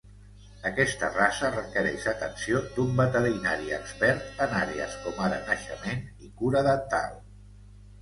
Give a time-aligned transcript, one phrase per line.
[0.69, 7.21] Aquesta raça requereix atenció d'un veterinari expert en àrees com ara naixement i cura dental.